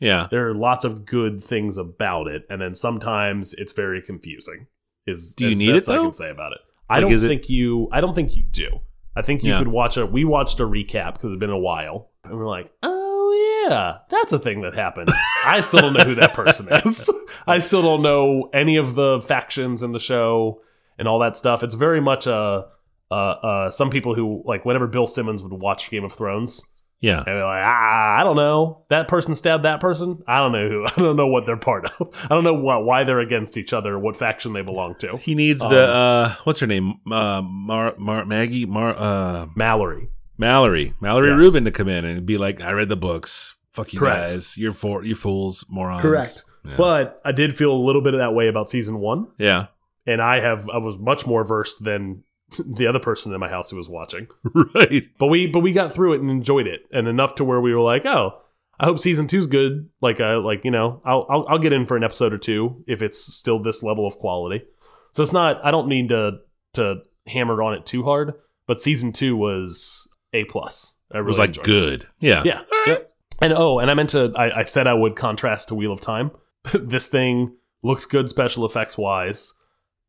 [0.01, 0.29] yeah.
[0.31, 4.67] There are lots of good things about it, and then sometimes it's very confusing.
[5.07, 6.03] Is Do you need best it, I though?
[6.05, 6.59] can say about it.
[6.91, 7.89] I Like, don't is it- think you.
[7.93, 8.81] I don't think you do.
[9.15, 9.59] I think you Yeah.
[9.59, 10.05] could watch a.
[10.05, 14.33] We watched a recap because it's been a while, and we're like, oh yeah, that's
[14.33, 15.09] a thing that happened.
[15.47, 17.11] I still don't know who that person is.
[17.47, 20.61] I still don't know any of the factions in the show
[20.99, 21.63] and all that stuff.
[21.63, 22.67] It's very much a.
[23.09, 26.65] Uh, uh, some people who like whenever Bill Simmons would watch Game of Thrones,
[27.01, 27.19] Yeah.
[27.19, 28.85] and they're like, ah, I don't know.
[28.89, 30.23] That person stabbed that person.
[30.27, 30.87] I don't know who.
[30.87, 32.09] I don't know what they're part of.
[32.25, 35.17] I don't know why, why they're against each other, what faction they belong to.
[35.19, 36.95] He needs Um, the uh what's her name?
[37.11, 40.09] Uh Mar, Mar Maggie Mar uh Mallory.
[40.39, 40.95] Mallory.
[41.01, 41.39] Mallory Yes.
[41.39, 43.55] Rubin to come in and be like, I read the books.
[43.73, 44.31] Fuck you Correct.
[44.33, 44.57] guys.
[44.57, 46.01] You're for you fools, morons.
[46.03, 46.45] Correct.
[46.65, 46.77] Yeah.
[46.79, 49.67] But I did feel a little bit of that way about season one, yeah.
[50.07, 52.25] and I have I was much more versed than
[52.59, 54.29] the other person in my house who was watching.
[54.75, 55.05] right.
[55.19, 57.75] But we but we got through it and enjoyed it, and enough to where we
[57.75, 58.39] were like, oh,
[58.79, 59.89] I hope season two's good.
[60.01, 62.85] Like uh like you know, I'll I'll, I'll get in for an episode or two
[62.87, 64.65] if it's still this level of quality.
[65.13, 65.65] So it's not.
[65.65, 66.39] I don't mean to
[66.75, 68.35] to hammer on it too hard,
[68.67, 70.95] but season two was a plus.
[71.13, 71.67] I It really was like enjoyed it.
[71.67, 72.07] good.
[72.21, 72.43] Yeah.
[72.45, 72.63] Yeah.
[72.87, 72.99] yeah.
[73.41, 74.33] And oh, and I meant to.
[74.37, 76.31] I, I said I would contrast to Wheel of Time.
[76.75, 79.53] this thing looks good special effects wise,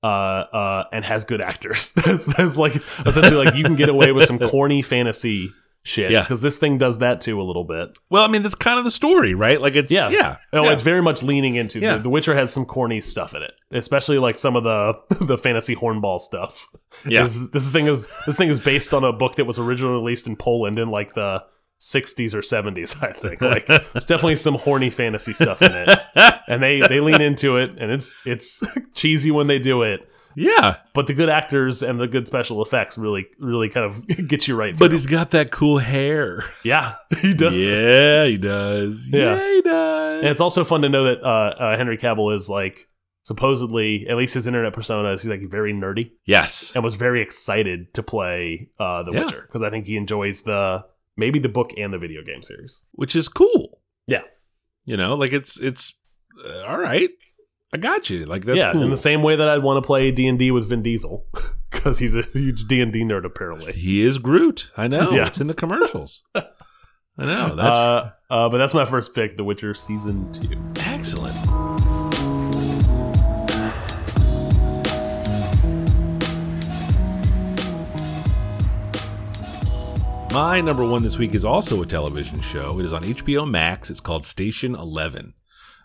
[0.03, 1.91] uh, uh, and has good actors.
[1.95, 5.51] that's that's like essentially like you can get away with some corny fantasy
[5.83, 6.11] shit.
[6.11, 6.21] Yeah.
[6.21, 7.97] because this thing does that too a little bit.
[8.09, 9.59] Well, I mean, that's kind of the story, right?
[9.59, 10.09] Like it's Yeah.
[10.09, 10.37] yeah.
[10.53, 10.71] Oh, yeah.
[10.73, 11.79] it's very much leaning into.
[11.79, 11.97] Yeah.
[11.97, 14.93] The, the Witcher has some corny stuff in it, especially like some of the
[15.25, 16.67] the fantasy hornball stuff.
[17.05, 17.23] Yeah.
[17.23, 20.27] This, this thing is this thing is based on a book that was originally released
[20.27, 21.43] in Poland in like the
[21.79, 23.41] 60s or 70s, I think.
[23.47, 25.89] Like there's definitely some horny fantasy stuff in it.
[26.49, 28.63] And they they lean into it and it's it's
[28.93, 30.07] cheesy when they do it.
[30.33, 30.77] yeah.
[30.93, 34.55] But the good actors and the good special effects really really kind of get you
[34.55, 34.77] right.
[34.77, 36.45] But he's got that cool hair.
[36.63, 37.53] yeah, he does.
[37.53, 39.09] Yeah, he does.
[39.11, 39.35] Yeah.
[39.35, 40.19] Yeah, he does.
[40.21, 41.27] And it's also fun to know that uh,
[41.63, 42.87] uh, Henry Cavill is like
[43.23, 46.71] supposedly, at least his internet persona is he's like very nerdy Yes.
[46.75, 49.25] and was very excited to play uh, The Yeah.
[49.25, 50.85] Witcher because I think he enjoys the
[51.17, 52.83] maybe the book and the video game series.
[52.93, 53.81] Which is cool.
[54.05, 54.21] Yeah.
[54.85, 55.93] You know, like it's it's
[56.45, 57.09] uh, all right.
[57.73, 58.25] I got you.
[58.25, 58.83] Like that's yeah, cool.
[58.83, 61.25] in the same way that I'd want to play D and D with Vin Diesel
[61.71, 63.73] because he's a huge D and D nerd apparently.
[63.73, 64.71] he is Groot.
[64.77, 65.11] I know.
[65.11, 65.27] Yes.
[65.37, 66.23] It's in the commercials.
[66.35, 67.55] I know.
[67.55, 70.55] That's uh, uh, but that's my first pick, The Witcher season two.
[70.77, 71.35] excellent.
[80.37, 82.77] My number one this week is also a television show.
[82.77, 83.89] It is on HBO Max.
[83.89, 85.33] It's called Station Eleven.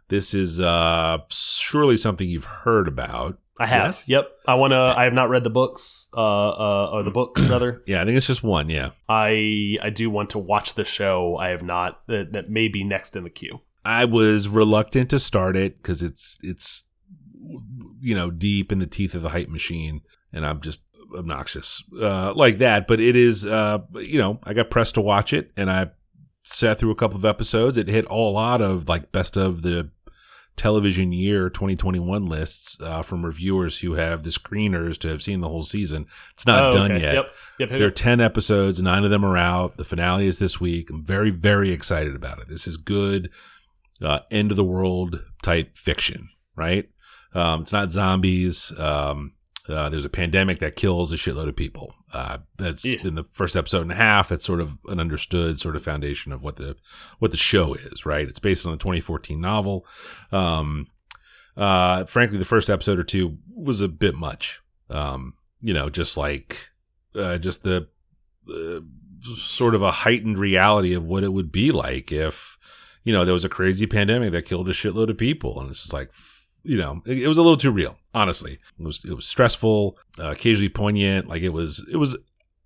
[0.08, 3.38] This is uh, surely something you've heard about.
[3.58, 3.86] I have.
[3.86, 4.08] Yes?
[4.10, 4.30] Yep.
[4.46, 4.76] I want to.
[4.76, 7.82] I have not read the books, uh, uh, or the book rather.
[7.86, 8.68] Yeah, I think it's just one.
[8.68, 11.38] Yeah, I I do want to watch the show.
[11.38, 12.06] I have not.
[12.08, 13.60] That, that may be next in the queue.
[13.86, 16.84] I was reluctant to start it because it's it's
[18.02, 20.82] you know deep in the teeth of the hype machine, and I'm just
[21.16, 22.86] obnoxious uh, like that.
[22.86, 25.90] But it is uh, you know I got pressed to watch it, and I
[26.44, 27.78] sat through a couple of episodes.
[27.78, 29.90] It hit all a lot of like best of the
[30.54, 35.48] television year 2021 lists uh, from reviewers who have the screeners to have seen the
[35.48, 36.04] whole season.
[36.34, 37.00] It's not Oh, done okay.
[37.00, 37.14] yet.
[37.14, 37.34] Yep.
[37.60, 37.68] Yep.
[37.70, 39.78] There are 10 episodes, nine of them are out.
[39.78, 40.90] The finale is this week.
[40.90, 42.48] I'm very, very excited about it.
[42.48, 43.30] This is good,
[44.02, 46.86] uh, end of the world type fiction, right?
[47.34, 48.72] Um, it's not zombies.
[48.78, 49.32] Um,
[49.72, 51.94] uh, there's a pandemic that kills a shitload of people.
[52.12, 53.00] Uh, that's Yeah.
[53.04, 54.28] in the first episode and a half.
[54.28, 56.76] That's sort of an understood sort of foundation of what the
[57.18, 58.28] what the show is, right?
[58.28, 59.86] It's based on a 2014 novel.
[60.30, 60.88] Um,
[61.56, 64.60] uh, frankly, the first episode or two was a bit much.
[64.90, 66.68] Um, you know, just like
[67.14, 67.88] uh, just the
[68.52, 68.80] uh,
[69.36, 72.56] sort of a heightened reality of what it would be like if
[73.04, 75.82] you know there was a crazy pandemic that killed a shitload of people, and it's
[75.82, 76.10] just like
[76.62, 77.98] you know it, it was a little too real.
[78.14, 81.28] Honestly, it was it was stressful, uh, occasionally poignant.
[81.28, 82.16] Like it was it was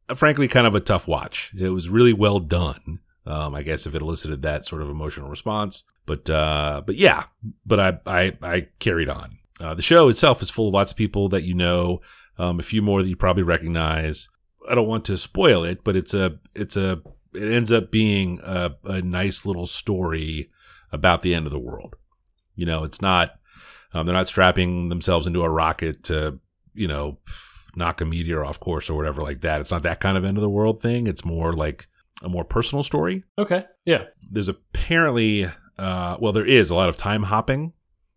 [0.08, 1.52] uh, frankly kind of a tough watch.
[1.58, 3.00] It was really well done.
[3.26, 7.24] Um, I guess if it elicited that sort of emotional response, but uh, but yeah,
[7.64, 9.38] but I I, I carried on.
[9.60, 12.00] Uh, the show itself is full of lots of people that you know,
[12.38, 14.28] um, a few more that you probably recognize.
[14.68, 17.00] I don't want to spoil it, but it's a it's a
[17.34, 20.50] it ends up being a, a nice little story
[20.92, 21.96] about the end of the world.
[22.54, 23.38] You know, it's not
[23.92, 26.38] um, they're not strapping themselves into a rocket to
[26.74, 27.18] you know
[27.74, 29.60] knock a meteor off course or whatever like that.
[29.60, 31.06] It's not that kind of end of the world thing.
[31.06, 31.86] It's more like
[32.22, 33.24] a more personal story.
[33.38, 33.64] Okay.
[33.84, 34.04] Yeah.
[34.30, 37.72] There's apparently uh, well, there is a lot of time hopping.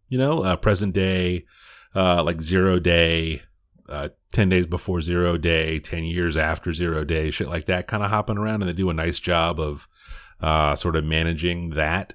[0.08, 1.45] You know, uh, present day,
[1.95, 3.43] uh, like zero day,
[3.88, 8.03] uh, 10 days before zero day, 10 years after zero day, shit like that kind
[8.03, 8.62] of hopping around.
[8.62, 9.88] And they do a nice job of
[10.41, 12.13] uh, sort of managing that.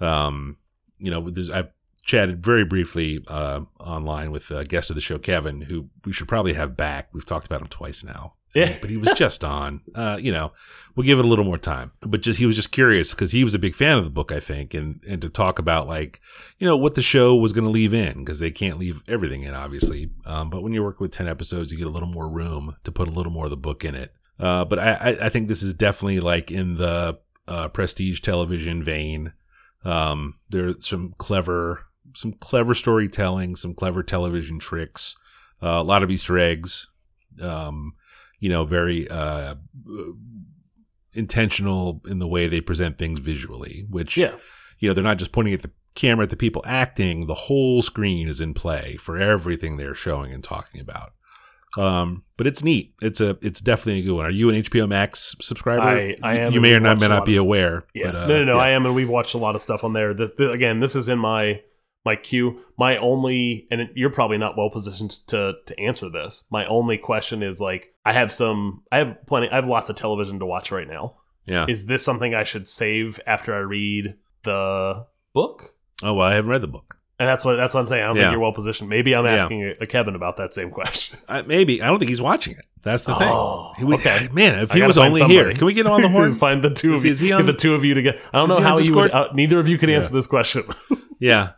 [0.00, 0.58] Um,
[0.98, 1.70] you know, there's, I've
[2.06, 6.28] chatted very briefly uh, online with a guest of the show, Kevin, who we should
[6.28, 7.08] probably have back.
[7.12, 8.34] We've talked about him twice now.
[8.54, 8.74] Yeah.
[8.80, 9.82] But he was just on.
[9.94, 10.52] Uh, you know,
[10.94, 11.92] we'll give it a little more time.
[12.00, 14.32] But just he was just curious because he was a big fan of the book,
[14.32, 16.20] I think, and and to talk about like
[16.58, 19.42] you know what the show was going to leave in because they can't leave everything
[19.42, 20.10] in, obviously.
[20.24, 22.92] Um, but when you're working with ten episodes, you get a little more room to
[22.92, 24.14] put a little more of the book in it.
[24.38, 28.82] Uh, but I, I I think this is definitely like in the uh, prestige television
[28.82, 29.32] vein.
[29.84, 35.14] Um, there's some clever some clever storytelling, some clever television tricks,
[35.62, 36.88] uh, a lot of Easter eggs.
[37.40, 37.94] Um,
[38.40, 39.54] you know, very uh,
[41.12, 44.34] intentional in the way they present things visually, which Yeah.
[44.78, 47.26] you know they're not just pointing at the camera at the people acting.
[47.26, 51.12] The whole screen is in play for everything they're showing and talking about.
[51.78, 52.94] Um, but it's neat.
[53.02, 54.24] It's a it's definitely a good one.
[54.26, 55.82] Are you an HBO Max subscriber?
[55.82, 57.84] I- I am, You may or not may not be aware.
[57.94, 58.12] Yeah.
[58.12, 58.56] But, uh, no, no, no.
[58.56, 58.62] yeah.
[58.62, 60.14] I am, and we've watched a lot of stuff on there.
[60.14, 61.60] This, again, this is in my
[62.06, 62.64] my queue.
[62.78, 66.44] My only, and you're probably not well positioned to to answer this.
[66.50, 69.96] My only question is like, I have some, I have plenty, I have lots of
[69.96, 71.16] television to watch right now.
[71.44, 71.66] Yeah.
[71.68, 74.14] Is this something I should save after I read
[74.44, 75.74] the book?
[76.02, 76.94] Oh well, I haven't read the book.
[77.18, 78.02] And that's what that's what I'm saying.
[78.02, 78.22] I don't Yeah.
[78.24, 78.90] think you're well positioned.
[78.90, 79.42] Maybe I'm Yeah.
[79.44, 81.18] asking a Kevin about that same question.
[81.28, 82.64] I, maybe I don't think he's watching it.
[82.82, 83.86] That's the Oh, thing.
[83.86, 84.28] Was- okay.
[84.32, 84.58] man.
[84.62, 85.34] If he was only somebody.
[85.40, 86.34] here, can we get him on the horn?
[86.46, 87.10] Find the two Is of you.
[87.12, 88.18] is he get on- the two of you together.
[88.34, 89.10] I don't know how you would.
[89.12, 90.18] Uh, neither of you could answer Yeah.
[90.18, 90.64] this question.
[91.18, 91.52] yeah,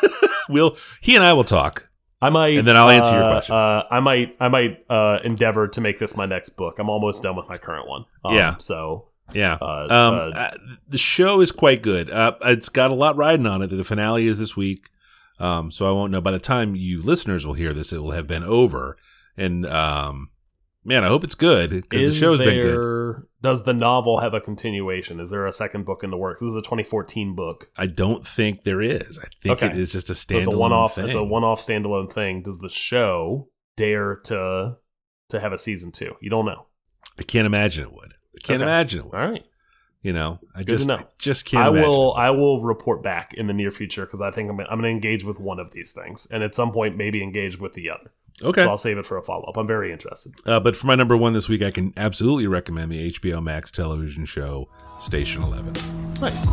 [0.48, 1.88] we'll he and I will talk.
[2.24, 3.54] I might, And then I'll answer your uh, question.
[3.54, 6.78] Uh, I might, I might uh, endeavor to make this my next book.
[6.78, 8.06] I'm almost done with my current one.
[8.24, 8.56] Um, Yeah.
[8.56, 9.58] So Yeah.
[9.60, 10.50] Uh, um, uh, uh,
[10.88, 12.10] the show is quite good.
[12.10, 13.66] Uh, it's got a lot riding on it.
[13.66, 14.88] The finale is this week.
[15.38, 16.22] Um, so I won't know.
[16.22, 18.96] By the time you listeners will hear this, it will have been over.
[19.36, 20.30] And um,
[20.84, 23.22] man, I hope it's good because the show's been good.
[23.42, 25.20] Does the novel have a continuation?
[25.20, 26.40] Is there a second book in the works?
[26.40, 27.70] This is a 2014 book.
[27.76, 29.18] I don't think there is.
[29.18, 29.66] I think Okay.
[29.72, 30.94] it is just a So standalone it's a one-off.
[30.94, 31.06] thing.
[31.06, 32.42] It's a one-off standalone thing.
[32.42, 34.76] Does the show dare to
[35.30, 36.14] to have a season two?
[36.20, 36.66] You don't know.
[37.18, 38.14] I can't imagine it would.
[38.36, 38.70] I can't Okay.
[38.70, 39.14] imagine it would.
[39.14, 39.44] All right.
[40.02, 40.96] You know, I Good just know.
[40.96, 41.64] I just can't.
[41.64, 42.14] I imagine will.
[42.14, 44.88] I will report back in the near future because I think I'm, I'm going to
[44.88, 48.12] engage with one of these things, and at some point maybe engage with the other.
[48.42, 48.62] Okay.
[48.62, 49.56] So I'll save it for a follow up.
[49.56, 50.34] I'm very interested.
[50.44, 53.70] Uh, but for my number one this week, I can absolutely recommend the HBO Max
[53.70, 54.68] television show
[55.00, 55.72] Station Eleven.
[56.20, 56.50] Nice.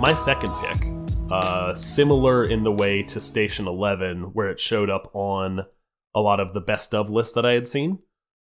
[0.00, 0.86] My second pick,
[1.30, 5.66] uh, similar in the way to Station Eleven, where it showed up on
[6.14, 7.98] a lot of the best of lists that I had seen,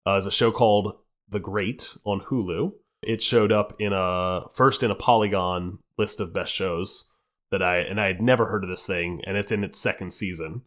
[0.06, 2.72] uh, is a show called The Great on Hulu.
[3.02, 7.08] It showed up in a first in a Polygon list of best shows
[7.50, 10.12] that I and I had never heard of this thing, and it's in its second
[10.12, 10.62] season.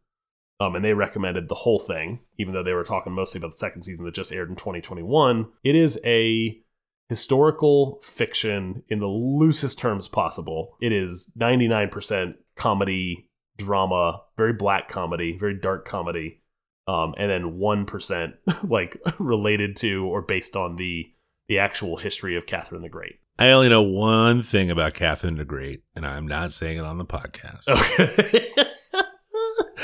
[0.60, 3.58] Um, and they recommended the whole thing, even though they were talking mostly about the
[3.58, 5.48] second season that just aired in 2021.
[5.64, 6.62] It is a
[7.10, 10.78] historical fiction in the loosest terms possible.
[10.80, 16.42] It is 99% comedy, drama, very black comedy, very dark comedy,
[16.88, 18.34] um, and then 1%
[18.70, 21.12] like related to or based on the
[21.52, 23.20] the actual history of Catherine the Great.
[23.38, 26.98] I only know one thing about Catherine the Great, and I'm not saying it on
[26.98, 27.68] the podcast.
[27.68, 28.48] Okay.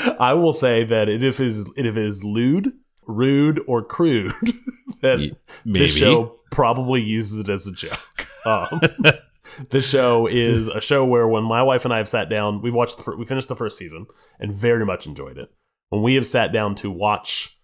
[0.18, 2.72] I will say that if it is if it is lewd,
[3.06, 4.32] rude, or crude,
[5.02, 5.34] that Ye-
[5.66, 5.80] Maybe.
[5.84, 8.26] this show probably uses it as a joke.
[8.46, 8.80] Um,
[9.68, 12.70] this show is a show where when my wife and I have sat down, we
[12.70, 14.06] watched the we finished the first season
[14.40, 15.52] and very much enjoyed it.
[15.90, 17.58] When we have sat down to watch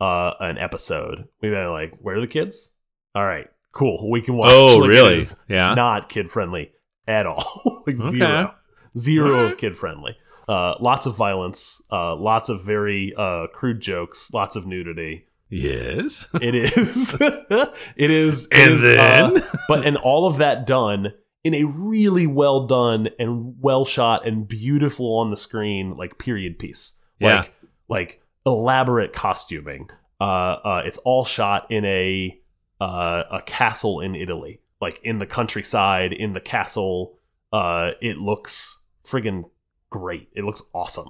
[0.00, 2.76] uh, an episode, we've been like, "Where are the kids?
[3.14, 5.22] All right, cool, we can watch." Oh, Like, really?
[5.48, 5.74] Yeah.
[5.74, 6.72] not kid friendly
[7.08, 7.82] at all.
[7.86, 8.10] like Okay.
[8.10, 8.54] zero,
[8.96, 9.52] zero Alright.
[9.52, 10.16] of kid friendly.
[10.48, 15.26] Uh, lots of violence, uh, lots of very uh, crude jokes, lots of nudity.
[15.48, 16.26] Yes.
[16.40, 17.14] It is.
[17.20, 18.46] it is.
[18.50, 19.36] it And is, then?
[19.38, 24.26] uh, but and all of that done in a really well done and well shot
[24.26, 27.00] and beautiful on the screen like period piece.
[27.18, 27.38] Yeah.
[27.40, 27.54] Like
[27.88, 29.88] like elaborate costuming.
[30.20, 32.38] Uh, uh, it's all shot in a
[32.80, 37.16] uh, a castle in Italy, like in the countryside, in the castle.
[37.52, 39.44] Uh, it looks friggin'
[39.90, 40.28] great.
[40.34, 41.08] It looks awesome.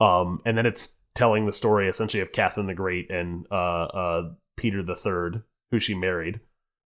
[0.00, 4.30] Um, and then it's telling the story essentially of Catherine the Great and uh, uh,
[4.56, 6.40] Peter the Third, who she married,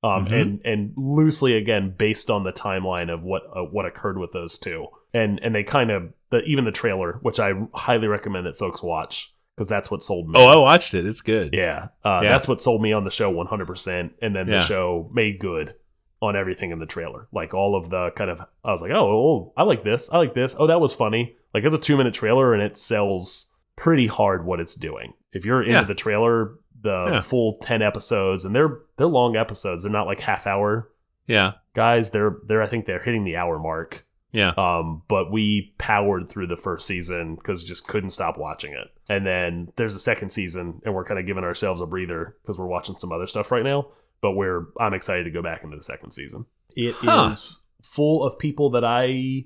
[0.04, 0.42] um, Mhm.
[0.42, 4.58] and and loosely again based on the timeline of what uh, what occurred with those
[4.58, 8.58] two, and and they kind of the, even the trailer, which I highly recommend that
[8.58, 10.34] folks watch because that's what sold me.
[10.38, 11.06] Oh, I watched it.
[11.06, 11.54] It's good.
[11.54, 12.32] yeah, uh, Yeah.
[12.32, 14.60] that's what sold me on the show 100, percent and then Yeah.
[14.60, 15.76] the show made good
[16.22, 19.08] on everything in the trailer, like all of the kind of I was like, oh,
[19.12, 21.36] oh, I like this, I like this, oh, that was funny.
[21.54, 25.14] Like it's a two minute trailer and it sells pretty hard what it's doing.
[25.32, 25.84] If you're into Yeah.
[25.84, 27.22] the trailer, the Yeah.
[27.22, 29.84] full ten episodes, and they're they're long episodes.
[29.84, 30.90] They're not like half hour
[31.28, 31.54] Yeah.
[31.76, 32.10] guys.
[32.12, 34.06] They're they're I think they're hitting the hour mark.
[34.34, 34.50] Yeah.
[34.58, 38.88] Um, but we powered through the first season because just couldn't stop watching it.
[39.10, 42.58] And then there's a second season, and we're kind of giving ourselves a breather because
[42.58, 43.88] we're watching some other stuff right now.
[44.22, 46.46] But we're I'm excited to go back into the second season.
[46.76, 47.36] It is Huh.
[47.84, 49.46] full of people that I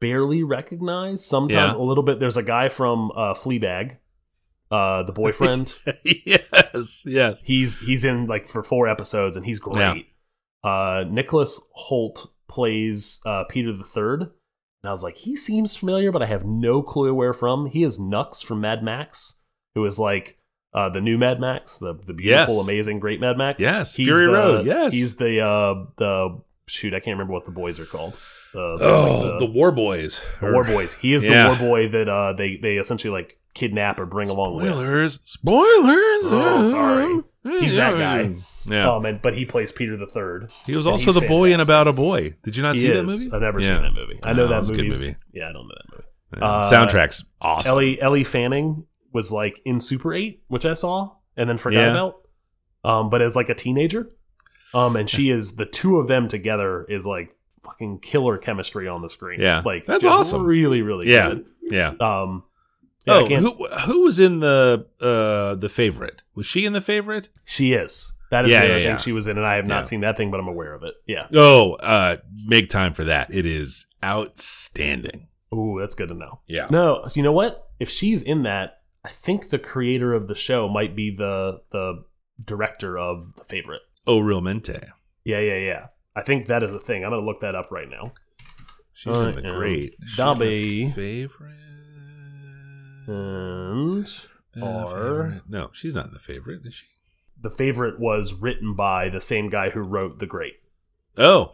[0.00, 1.24] barely recognize.
[1.24, 1.76] Sometimes Yeah.
[1.76, 2.20] a little bit.
[2.20, 3.96] There's a guy from uh, Fleabag,
[4.70, 5.74] uh, the boyfriend.
[6.04, 7.04] yes.
[7.06, 7.40] Yes.
[7.44, 10.06] he's he's in like for four episodes and he's great.
[10.62, 16.10] Uh, Nicholas Hoult plays uh, Peter the Third, and I was like, he seems familiar,
[16.12, 17.66] but I have no clue where from.
[17.66, 19.40] He is Nux from Mad Max,
[19.74, 20.38] who is like
[20.74, 22.64] uh, the new Mad Max, the the beautiful, Yes.
[22.68, 23.60] amazing, great Mad Max.
[23.60, 23.94] Yes.
[23.94, 24.66] He's Fury the- Road.
[24.66, 24.92] Yes.
[24.92, 26.94] he's the uh, the shoot.
[26.94, 28.18] I can't remember what the boys are called.
[28.54, 30.24] The, the- oh, like the, War Boys.
[30.40, 30.94] the War Boys.
[30.94, 34.56] He is the War Boy that uh, they they essentially like kidnap or bring along
[34.56, 34.70] with.
[34.72, 35.20] Spoilers.
[35.24, 36.22] Spoilers.
[36.24, 37.22] Oh, sorry.
[37.60, 38.34] He's that guy.
[38.70, 38.90] Yeah.
[38.90, 40.50] Um, and but he plays Peter the Third.
[40.66, 41.60] he was also the boy in.
[41.60, 42.34] About a Boy.
[42.42, 43.30] Did you not He see that movie?
[43.32, 43.66] I've never Yeah.
[43.68, 44.18] seen that movie.
[44.24, 45.16] I know that it was a good movie's- movie.
[45.32, 46.04] Yeah, I don't know that movie.
[46.36, 46.44] Yeah.
[46.44, 47.70] Uh, Soundtrack's awesome.
[47.72, 51.90] Ellie Ellie Fanning was like in Super Eight, which I saw and then forgot Yeah.
[51.92, 52.16] about.
[52.84, 54.10] Um, but as like a teenager,
[54.74, 59.02] um, and she is the two of them together is like fucking killer chemistry on
[59.02, 59.40] the screen.
[59.40, 59.62] Yeah.
[59.64, 60.44] like That's awesome.
[60.44, 61.28] Really, really Yeah.
[61.28, 61.46] good.
[61.62, 61.88] yeah.
[62.00, 62.44] Um,
[63.06, 66.22] yeah, oh, who who was in the uh the favorite?
[66.34, 67.30] Was she in the favorite?
[67.46, 68.12] she is.
[68.30, 68.96] That is Yeah, the other yeah, thing yeah.
[68.98, 70.94] she was in, and I have not seen that thing, but I'm aware of it.
[71.06, 71.26] Yeah.
[71.34, 73.32] Oh, uh make time for that.
[73.32, 75.28] It is outstanding.
[75.54, 76.40] Ooh, that's good to know.
[76.46, 76.66] Yeah.
[76.70, 77.66] No, so you know what?
[77.80, 82.04] If she's in that, I think the creator of the show might be the the
[82.44, 83.80] director of the favorite.
[84.06, 84.78] Oh, real mente.
[85.24, 85.86] Yeah, yeah, yeah.
[86.16, 87.04] I think that is the thing.
[87.04, 88.10] I'm gonna look that up right now.
[88.92, 89.94] She's I in the great.
[90.16, 90.90] Dobby.
[90.90, 91.54] favorite.
[93.06, 94.06] and
[95.48, 96.86] no, she's not in the favorite, is she?
[97.40, 100.54] The favorite was written by the same guy who wrote The Great.
[101.16, 101.52] Oh,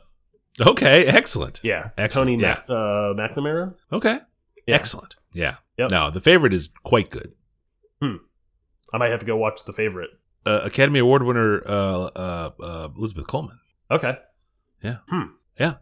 [0.61, 1.61] okay, excellent.
[1.63, 2.61] Yeah, Excellent, Tony yeah.
[2.69, 3.75] Uh, McNamara.
[3.93, 4.19] Okay,
[4.67, 4.75] Yeah.
[4.77, 5.15] excellent.
[5.33, 5.57] Yeah.
[5.79, 5.91] Yep.
[5.91, 7.33] No, the favorite is quite good.
[8.03, 10.11] I might have to go watch the favorite.
[10.47, 11.71] Uh, Academy Award winner uh,
[12.15, 13.59] uh, uh, Elizabeth Coleman.
[13.91, 14.17] Okay.
[14.83, 14.99] Yeah.
[15.09, 15.23] Hmm.
[15.59, 15.75] Yeah.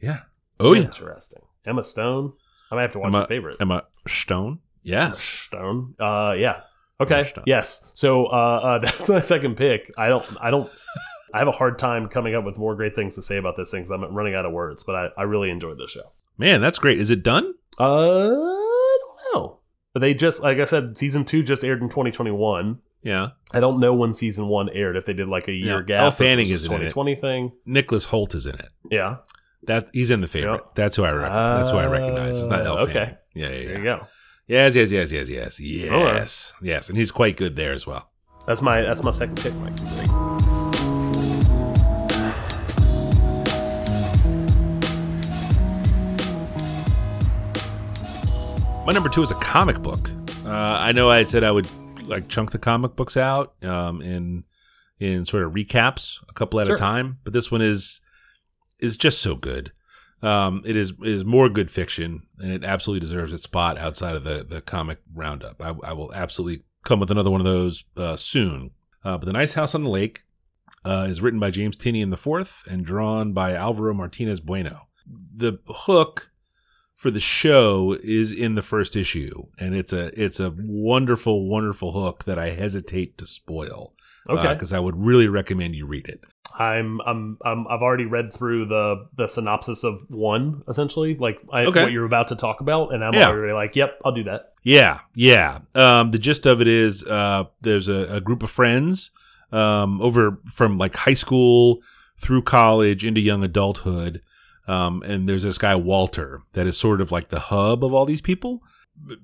[0.00, 0.20] Yeah.
[0.60, 0.84] Oh yeah.
[0.84, 1.42] Interesting.
[1.66, 2.32] Emma Stone.
[2.70, 3.56] I might have to watch Emma- the favorite.
[3.60, 4.60] Emma Stone.
[4.82, 5.18] Yes.
[5.20, 5.94] Stone.
[6.00, 6.60] Uh, yeah.
[7.00, 7.32] Okay.
[7.46, 7.90] Yes.
[7.94, 9.90] So uh, uh, that's my second pick.
[9.96, 10.24] I don't.
[10.40, 10.70] I don't.
[11.34, 13.70] I have a hard time coming up with more great things to say about this
[13.70, 14.82] thing because I'm running out of words.
[14.82, 16.12] But I, I really enjoyed this show.
[16.38, 16.98] Man, that's great.
[16.98, 17.52] Is it done?
[17.78, 17.84] Uh,
[18.28, 19.58] I don't know.
[19.92, 22.78] But they just, like I said, season two just aired in 2021.
[23.02, 23.30] Yeah.
[23.52, 24.96] I don't know when season one aired.
[24.96, 26.72] If they did like a year Yeah, gap, Elle or if it Fanning is in
[26.72, 26.90] it.
[26.90, 27.52] 2020 thing.
[27.66, 28.68] Nicholas Hoult is in it.
[28.90, 29.16] Yeah.
[29.64, 30.52] That he's in the favorite.
[30.52, 30.74] Yep.
[30.76, 32.38] That's who I rec- that's who I recognize.
[32.38, 32.92] It's not Uh, Elle okay.
[32.94, 33.16] Fanning.
[33.34, 33.78] Yeah, yeah, There yeah.
[33.78, 34.06] you go.
[34.48, 36.52] Yes, yes, yes, yes, yes, yes, Alright.
[36.62, 38.08] yes, and he's quite good there as well.
[38.46, 39.74] That's my that's my second pick, Mike.
[48.86, 50.10] My number two is a comic book.
[50.46, 51.68] Uh, I know I said I would
[52.06, 54.44] like chunk the comic books out um, in
[54.98, 56.74] in sort of recaps, a couple at Sure.
[56.74, 58.00] a time, but this one is
[58.80, 59.72] is just so good.
[60.22, 64.24] Um, it is is more good fiction, and it absolutely deserves its spot outside of
[64.24, 65.60] the the comic roundup.
[65.60, 68.72] I, I will absolutely come with another one of those uh, soon.
[69.04, 70.24] Uh, but the Nice House on the Lake
[70.84, 74.88] uh, is written by James Tynion IV and drawn by Alvaro Martinez Bueno.
[75.06, 76.32] The hook
[76.96, 81.92] for the show is in the first issue, and it's a it's a wonderful, wonderful
[81.92, 83.94] hook that I hesitate to spoil.
[84.28, 84.52] Okay.
[84.52, 86.20] because I would really recommend you read it.
[86.58, 91.66] I'm I'm I'm I've already read through the the synopsis of one essentially, like I,
[91.66, 91.84] Okay.
[91.84, 93.28] what you're about to talk about, and I'm Yeah.
[93.28, 94.52] already like, yep, I'll do that.
[94.64, 95.60] Yeah, yeah.
[95.74, 99.10] Um, the gist of it is uh, there's a, a group of friends
[99.52, 101.78] um, over from like high school
[102.20, 104.20] through college into young adulthood.
[104.66, 108.04] Um, and there's this guy, Walter, that is sort of like the hub of all
[108.04, 108.62] these people.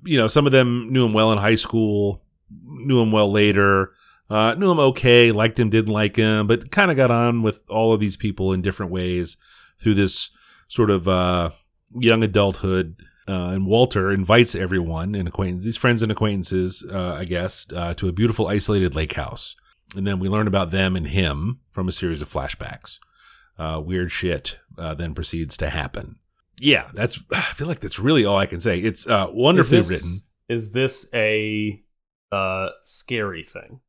[0.03, 2.23] You know, some of them knew him well in high school,
[2.63, 3.91] knew him well later,
[4.29, 7.63] uh, knew him okay, liked him, didn't like him, but kind of got on with
[7.69, 9.37] all of these people in different ways
[9.79, 10.29] through this
[10.67, 11.51] sort of uh,
[11.93, 12.95] young adulthood
[13.27, 17.93] uh, and Walter invites everyone and acquaintances, these friends and acquaintances, uh, I guess, uh,
[17.95, 19.55] to a beautiful isolated lake house.
[19.95, 22.99] And then we learn about them and him from a series of flashbacks.
[23.57, 26.17] Uh, weird shit uh, then proceeds to happen.
[26.59, 27.19] Yeah, that's.
[27.31, 28.79] I feel like that's really all I can say.
[28.79, 30.17] It's uh, wonderfully is this, written.
[30.49, 31.81] Is this a
[32.31, 33.79] uh scary thing?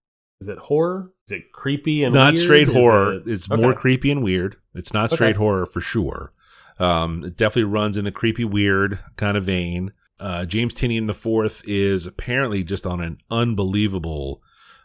[0.40, 1.12] Is it horror?
[1.26, 2.38] Is it creepy and Not weird?
[2.44, 3.14] straight Is horror.
[3.14, 3.60] it- It's Okay.
[3.60, 4.56] more creepy and weird.
[4.74, 5.38] It's not straight Okay.
[5.38, 6.32] horror for sure.
[6.78, 9.92] Um, it definitely runs in the creepy, weird kind of vein.
[10.20, 14.42] Uh, James Tynion the Fourth is apparently just on an unbelievable,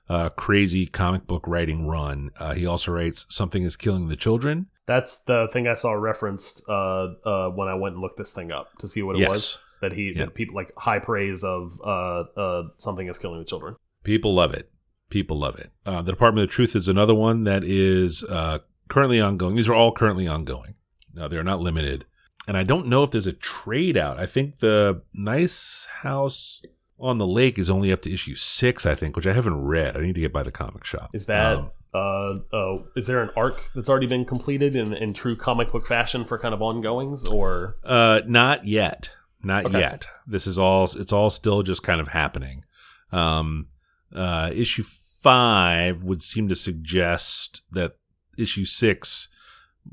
[0.10, 2.32] uh, crazy comic book writing run.
[2.38, 6.64] Uh, he also writes "Something Is Killing the Children." That's the thing I saw referenced
[6.68, 9.30] uh, uh, when I went and looked this thing up to see what it Yes.
[9.30, 9.60] was.
[9.82, 10.26] That he Yeah.
[10.26, 13.76] that people like high praise of uh, uh, something is killing the children.
[14.04, 14.70] People love it.
[15.12, 15.70] People love it.
[15.86, 19.56] Uh, the Department of Truth is another one that is uh, currently ongoing.
[19.56, 20.74] These are all currently ongoing.
[21.20, 22.06] Uh, they're not limited.
[22.48, 24.18] And I don't know if there's a trade out.
[24.20, 26.62] I think the Nice House
[27.00, 29.96] on the Lake is only up to issue six, I think, which I haven't read.
[29.96, 31.12] I need to get by the comic shop.
[31.14, 35.14] Is that Um, uh, uh, is there an arc that's already been completed in, in
[35.14, 39.12] true comic book fashion for kind of ongoings or Uh, not yet.
[39.44, 39.80] Not Okay.
[39.80, 40.08] yet.
[40.26, 40.86] This is all.
[40.86, 42.64] It's all still just kind of happening.
[43.12, 43.68] Um,
[44.16, 44.84] uh, issue
[45.22, 47.96] five would seem to suggest that
[48.38, 49.28] issue six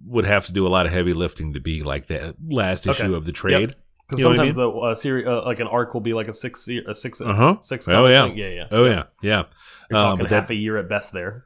[0.07, 3.03] would have to do a lot of heavy lifting to be like the last Okay.
[3.05, 3.75] issue of the trade.
[4.07, 6.29] because You know I sometimes the uh, series uh, like an arc will be like
[6.29, 7.57] a six a six Uh huh.
[7.61, 8.27] six Oh, yeah.
[8.27, 9.45] yeah yeah Oh yeah, yeah,
[9.91, 11.45] You're talking that- half a year at best there.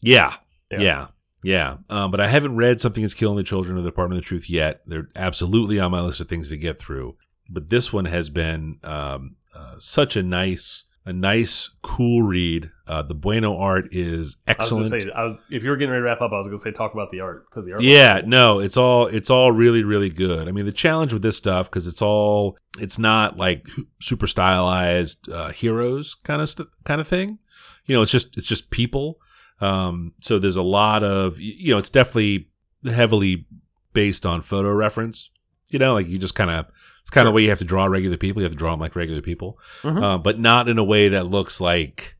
[0.00, 0.34] yeah,
[0.70, 0.80] Yeah.
[0.80, 1.06] yeah,
[1.42, 1.76] yeah.
[1.90, 4.28] Um, but I haven't read Something Is Killing the Children of the Department of the
[4.28, 4.80] Truth yet.
[4.86, 7.16] They're absolutely on my list of things to get through.
[7.50, 12.70] But this one has been um, uh, such a nice, a nice, cool read.
[12.86, 14.90] Uh, the Bueno art is I was excellent.
[14.90, 16.58] gonna say I was if you were getting ready to wrap up, I was gonna
[16.58, 17.82] say talk about the art because the art.
[17.82, 18.28] yeah, cool.
[18.28, 20.48] no, it's all it's all really really good.
[20.48, 23.66] I mean, the challenge with this stuff because it's all it's not like
[24.00, 26.50] super stylized uh, heroes kind of
[26.84, 27.38] kind of thing.
[27.86, 29.18] You know, it's just it's just people.
[29.60, 32.48] Um, so there's a lot of you know, it's definitely
[32.84, 33.46] heavily
[33.92, 35.30] based on photo reference.
[35.68, 36.66] You know, like you just kind of
[37.04, 38.40] it's kind of the way you have to draw regular people.
[38.42, 40.02] You have to draw them like regular people, Mhm.
[40.02, 42.16] uh, but not in a way that looks like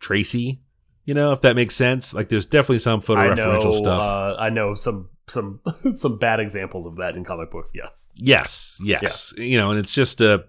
[0.00, 0.60] Tracy.
[1.04, 2.12] You know, if that makes sense.
[2.14, 4.02] Like there's definitely some photo referential stuff.
[4.02, 5.60] Uh, I know some some
[5.94, 7.72] some bad examples of that in comic books.
[7.74, 8.08] Yes.
[8.14, 9.32] Yes, yes.
[9.36, 10.44] You know, and it's just a,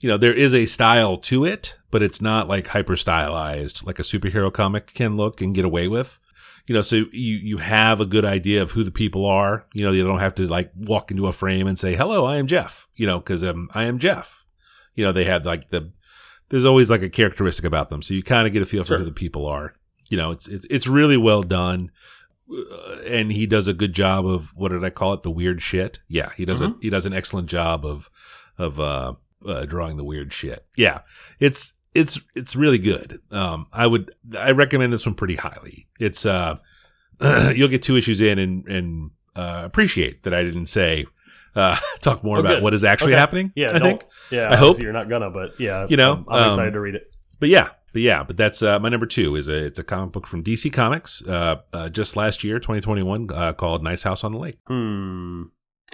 [0.00, 3.98] you know, there is a style to it, but it's not like hyper stylized like
[3.98, 6.18] a superhero comic can look and get away with.
[6.72, 9.66] You know, so you you have a good idea of who the people are.
[9.74, 12.36] You know, you don't have to like walk into a frame and say, "Hello, I
[12.36, 14.46] am Jeff." You know, because um, I am Jeff.
[14.94, 15.92] You know, they have like the
[16.48, 18.96] there's always like a characteristic about them, so you kind of get a feel for
[18.96, 19.74] who the people are.
[20.08, 21.90] You know, it's it's it's really well done.
[22.50, 25.24] Uh, and he does a good job of what did I call it?
[25.24, 25.98] The weird shit.
[26.08, 28.08] Yeah, he does a he does an excellent job of
[28.56, 29.12] of uh,
[29.46, 30.64] uh, drawing the weird shit.
[30.74, 31.00] Yeah,
[31.38, 33.20] it's it's it's really good.
[33.30, 35.88] Um, I would I recommend this one pretty highly.
[36.00, 36.58] It's uh,
[37.54, 41.06] you'll get two issues in and and uh, appreciate that I didn't say
[41.54, 42.62] uh, talk more Oh, about good.
[42.62, 43.20] what is actually Okay.
[43.20, 43.52] happening.
[43.54, 43.68] Yeah.
[43.74, 44.04] I think.
[44.30, 44.50] Yeah.
[44.50, 44.78] I hope.
[44.78, 45.86] You're not gonna, but yeah.
[45.88, 47.10] You know, I'm, I'm um, excited to read it.
[47.40, 50.12] But yeah, but yeah, but that's uh, my number two is a it's a comic
[50.12, 54.32] book from DC Comics, uh, uh, just last year, 2021, uh, called Nice House on
[54.32, 54.58] the Lake.
[54.66, 55.42] Hmm.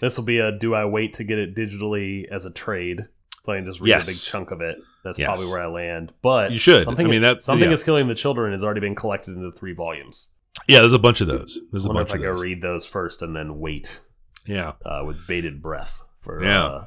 [0.00, 0.52] This will be a.
[0.56, 3.06] Do I wait to get it digitally as a trade?
[3.44, 4.06] So I can just read Yes.
[4.08, 4.76] a big chunk of it.
[5.08, 5.26] That's Yes.
[5.26, 6.12] probably where I land.
[6.22, 6.84] But You should.
[6.84, 7.74] Something, I mean, that- something yeah.
[7.74, 10.30] is killing the children has already been collected into three volumes.
[10.68, 11.58] Yeah, there's a bunch of those.
[11.72, 14.00] There's I a bunch if I go read those first and then wait
[14.46, 16.64] Yeah, uh, with bated breath for Yeah.
[16.64, 16.84] uh,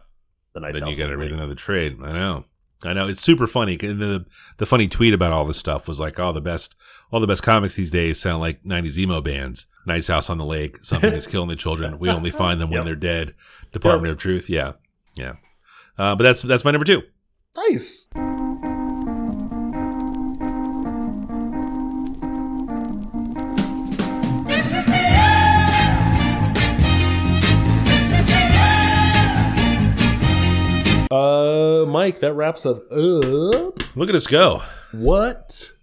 [0.53, 1.97] the nice then you got to read another trade.
[2.03, 2.45] I know,
[2.83, 3.07] I know.
[3.07, 3.77] It's super funny.
[3.81, 4.25] And the
[4.57, 6.75] the funny tweet about all this stuff was like, "Oh, the best,
[7.11, 10.45] all the best comics these days sound like '90s emo bands." Nice House on the
[10.45, 10.79] Lake.
[10.83, 11.97] Something is killing the children.
[11.99, 12.85] We only find them when Yep.
[12.85, 13.33] they're dead.
[13.71, 14.49] Department of Truth.
[14.49, 14.73] Yeah,
[15.15, 15.33] yeah.
[15.97, 17.03] Uh, but that's that's my number two.
[17.57, 18.07] Nice.
[31.11, 33.79] Uh, Mike, that wraps us up.
[33.97, 34.63] Look at us go.
[34.93, 35.73] What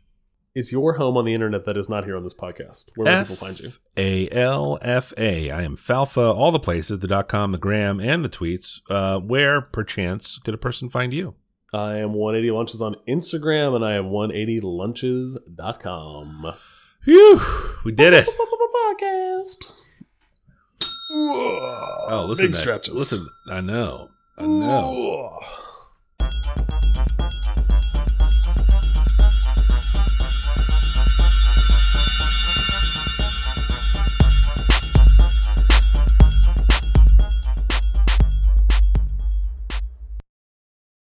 [0.54, 2.86] is your home on the internet that is not here on this podcast?
[2.96, 3.72] Where will people find you?
[3.98, 5.50] A L F A.
[5.50, 8.80] I am Falfa, all the places, the dot com, the gram, and the tweets.
[8.88, 11.34] Uh, where, perchance, could a person find you?
[11.72, 16.54] I am 180 Lunches on Instagram and I am 180lunches.com.
[17.04, 17.40] Phew,
[17.84, 18.28] we did it.
[18.88, 19.74] Podcast.
[21.10, 22.58] Oh, listen Big that.
[22.58, 22.94] stretches.
[22.94, 24.08] Listen, I know.
[24.36, 25.40] I know.